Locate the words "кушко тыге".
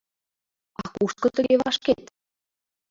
0.95-1.55